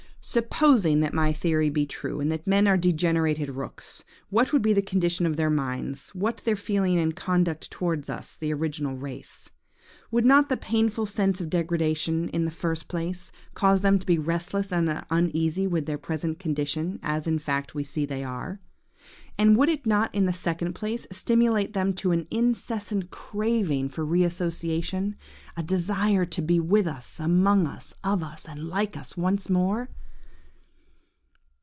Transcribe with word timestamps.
Supposing 0.23 1.01
that 1.01 1.15
my 1.15 1.33
theory 1.33 1.69
be 1.69 1.85
true, 1.85 2.21
and 2.21 2.31
that 2.31 2.47
men 2.47 2.65
are 2.65 2.77
degenerated 2.77 3.49
rooks, 3.49 4.03
what 4.29 4.53
would 4.53 4.61
be 4.61 4.71
the 4.71 4.81
condition 4.81 5.25
of 5.25 5.35
their 5.35 5.49
minds, 5.49 6.11
what 6.11 6.37
their 6.45 6.55
feeling 6.55 6.97
and 6.99 7.13
conduct 7.13 7.69
towards 7.69 8.07
us, 8.09 8.37
the 8.37 8.53
original 8.53 8.95
race? 8.95 9.49
Would 10.09 10.23
not 10.23 10.47
the 10.47 10.55
painful 10.55 11.05
sense 11.07 11.41
of 11.41 11.49
degradation, 11.49 12.29
in 12.29 12.45
the 12.45 12.51
first 12.51 12.87
place, 12.87 13.31
cause 13.55 13.81
them 13.81 13.99
to 13.99 14.05
be 14.05 14.17
restless 14.19 14.71
and 14.71 15.03
uneasy 15.09 15.65
with 15.67 15.85
their 15.85 15.97
present 15.97 16.39
condition, 16.39 16.99
as 17.03 17.27
in 17.27 17.39
fact 17.39 17.75
we 17.75 17.83
see 17.83 18.05
they 18.05 18.23
are? 18.23 18.61
And 19.37 19.57
would 19.57 19.69
it 19.69 19.85
not, 19.85 20.13
in 20.15 20.27
the 20.27 20.33
second 20.33 20.75
place, 20.75 21.07
stimulate 21.11 21.73
them 21.73 21.93
to 21.95 22.11
an 22.11 22.27
incessant 22.31 23.09
craving 23.09 23.89
for 23.89 24.05
re 24.05 24.23
association–a 24.23 25.63
desire 25.63 26.23
to 26.25 26.41
be 26.41 26.59
with 26.59 26.87
us, 26.87 27.19
among 27.19 27.65
us, 27.67 27.93
of 28.03 28.23
us, 28.23 28.45
and 28.47 28.69
like 28.69 28.95
us, 28.95 29.17
once 29.17 29.49
more? 29.49 29.89